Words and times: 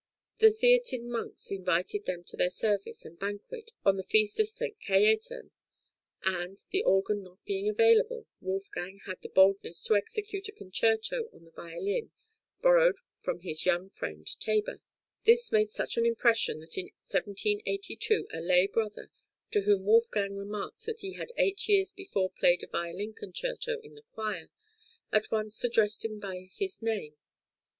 The 0.39 0.49
Theatin 0.49 1.11
monks 1.11 1.51
invited 1.51 2.05
them 2.05 2.23
to 2.23 2.35
their 2.35 2.49
service 2.49 3.05
and 3.05 3.19
banquet 3.19 3.73
on 3.85 3.97
the 3.97 4.01
feast 4.03 4.39
of 4.39 4.45
S. 4.47 4.59
Cajetan, 4.83 5.51
and, 6.23 6.57
the 6.71 6.81
organ 6.83 7.21
not 7.21 7.45
being 7.45 7.69
available, 7.69 8.25
Wolfgang 8.39 9.01
had 9.05 9.21
the 9.21 9.29
boldness 9.29 9.83
to 9.83 9.95
execute 9.95 10.47
a 10.47 10.51
concerto 10.53 11.29
on 11.31 11.45
a 11.45 11.51
violin 11.51 12.09
borrowed 12.63 12.95
from 13.21 13.41
his 13.41 13.67
young 13.67 13.91
friend 13.91 14.25
Teyber. 14.25 14.81
This 15.25 15.51
made 15.51 15.69
such 15.69 15.97
an 15.97 16.07
impression 16.07 16.61
that 16.61 16.79
in 16.79 16.85
1782 17.05 18.25
a 18.33 18.41
lay 18.41 18.65
brother, 18.65 19.11
to 19.51 19.61
whom 19.61 19.85
Wolfgang 19.85 20.29
{COMPOSITIONS 20.29 20.49
IN 20.49 20.49
SALZBURG, 20.49 20.49
1773 20.49 20.49
74.} 20.49 20.49
(147) 20.49 20.49
remarked 20.49 20.85
that 20.89 21.01
he 21.05 21.13
had 21.13 21.31
eight 21.37 21.69
years 21.69 21.91
before 21.91 22.31
played 22.33 22.63
a 22.63 22.73
violin 22.73 23.13
concerto 23.13 23.77
in 23.85 23.93
the 23.93 24.01
choir, 24.01 24.49
at 25.11 25.29
once 25.29 25.63
addressed 25.63 26.03
him 26.03 26.17
by 26.19 26.49
his 26.55 26.81
name. 26.81 27.15